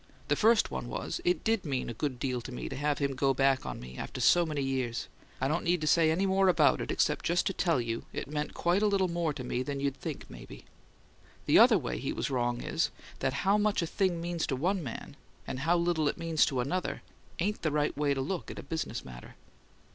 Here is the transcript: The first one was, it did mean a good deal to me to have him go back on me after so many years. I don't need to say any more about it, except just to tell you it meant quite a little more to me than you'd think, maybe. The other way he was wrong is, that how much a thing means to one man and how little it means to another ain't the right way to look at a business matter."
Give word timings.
The 0.29 0.35
first 0.35 0.71
one 0.71 0.87
was, 0.89 1.21
it 1.23 1.43
did 1.43 1.63
mean 1.63 1.87
a 1.87 1.93
good 1.93 2.17
deal 2.17 2.41
to 2.41 2.51
me 2.51 2.67
to 2.69 2.75
have 2.75 2.97
him 2.97 3.13
go 3.13 3.35
back 3.35 3.67
on 3.67 3.79
me 3.79 3.97
after 3.99 4.19
so 4.19 4.47
many 4.47 4.63
years. 4.63 5.07
I 5.39 5.47
don't 5.47 5.63
need 5.63 5.79
to 5.81 5.85
say 5.85 6.09
any 6.09 6.25
more 6.25 6.49
about 6.49 6.81
it, 6.81 6.89
except 6.89 7.23
just 7.23 7.45
to 7.45 7.53
tell 7.53 7.79
you 7.79 8.05
it 8.11 8.27
meant 8.27 8.55
quite 8.55 8.81
a 8.81 8.87
little 8.87 9.07
more 9.09 9.31
to 9.33 9.43
me 9.43 9.61
than 9.61 9.79
you'd 9.79 9.93
think, 9.95 10.27
maybe. 10.27 10.65
The 11.45 11.59
other 11.59 11.77
way 11.77 11.99
he 11.99 12.13
was 12.13 12.31
wrong 12.31 12.63
is, 12.63 12.89
that 13.19 13.33
how 13.45 13.59
much 13.59 13.83
a 13.83 13.85
thing 13.85 14.19
means 14.19 14.47
to 14.47 14.55
one 14.55 14.81
man 14.81 15.17
and 15.45 15.59
how 15.59 15.77
little 15.77 16.07
it 16.07 16.17
means 16.17 16.47
to 16.47 16.61
another 16.61 17.03
ain't 17.37 17.61
the 17.61 17.69
right 17.69 17.95
way 17.95 18.15
to 18.15 18.21
look 18.21 18.49
at 18.49 18.57
a 18.57 18.63
business 18.63 19.05
matter." 19.05 19.35